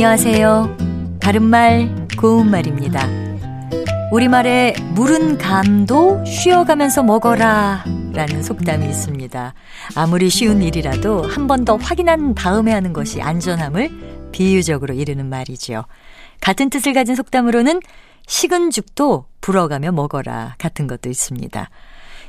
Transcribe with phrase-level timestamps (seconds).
[0.00, 0.76] 안녕하세요.
[1.20, 3.04] 바른말, 고운말입니다.
[4.12, 7.82] 우리말에 물은 감도 쉬어가면서 먹어라
[8.12, 9.54] 라는 속담이 있습니다.
[9.96, 15.84] 아무리 쉬운 일이라도 한 번 더 확인한 다음에 하는 것이 안전함을 비유적으로 이르는 말이죠.
[16.40, 17.80] 같은 뜻을 가진 속담으로는
[18.28, 21.70] 식은 죽도 불어가며 먹어라 같은 것도 있습니다.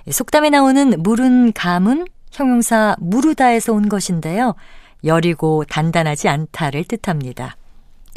[0.09, 4.55] 속담에 나오는 물은 감은 형용사 무르다에서 온 것인데요.
[5.05, 7.55] 여리고 단단하지 않다를 뜻합니다.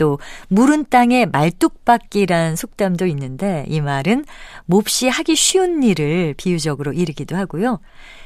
[0.02, 4.24] 또 무른 땅에 말뚝박기란 속담도 있는데 이 말은
[4.66, 7.78] 몹시 하기 쉬운 일을 비유적으로 이르기도 하고요.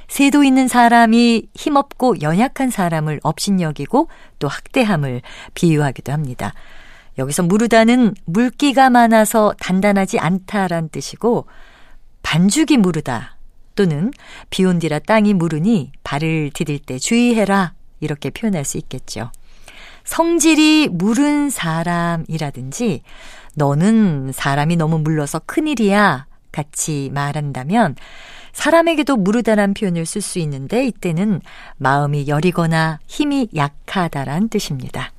[0.09, 4.09] 세도 있는 사람이 힘없고 연약한 사람을 업신여기고
[4.39, 5.21] 또 학대함을
[5.53, 6.55] 비유하기도 합니다.
[7.19, 11.47] 여기서 무르다는 물기가 많아서 단단하지 않다란 뜻이고
[12.23, 13.37] 반죽이 무르다
[13.75, 14.13] 또는
[14.49, 19.31] 비온 뒤라 땅이 무르니 발을 디딜 때 주의해라 이렇게 표현할 수 있겠죠.
[20.07, 23.03] 성질이 무른 사람이라든지
[23.55, 27.97] 너는 사람이 너무 물러서 큰일이야 같이 말한다면
[28.53, 31.43] 사람에게도 무르다란 표현을 쓸 수 있는데 이때는
[31.77, 35.13] 마음이 여리거나 힘이 약하다란 뜻입니다.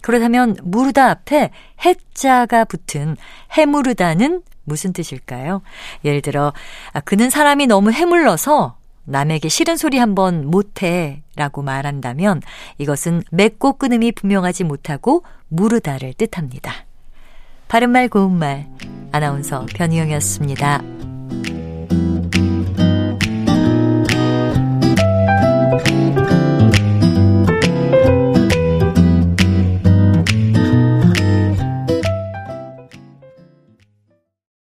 [0.00, 1.50] 그렇다면 무르다 앞에
[1.84, 3.18] 해자가 붙은
[3.58, 5.60] 해무르다는 무슨 뜻일까요?
[6.04, 6.54] 예를 들어
[6.92, 12.42] 아, 그는 사람이 너무 해물러서 남에게 싫은 소리 한번 못해 라고 말한다면
[12.78, 16.86] 이것은 맺고 끊음이 분명하지 못하고 무르다를 뜻합니다.
[17.68, 18.68] 바른말 고운말
[19.12, 21.09] 아나운서 변희영이었습니다.